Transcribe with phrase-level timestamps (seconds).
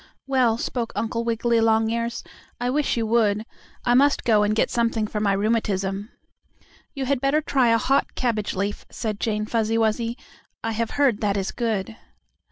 [0.25, 2.23] "Well," spoke Uncle Wiggily Longears,
[2.59, 3.45] "I wish you would.
[3.85, 6.09] I must go and get something for my rheumatism."
[6.95, 10.17] "You had better try a hot cabbage leaf," said Jane Fuzzy Wuzzy.
[10.63, 11.97] "I have heard that is good."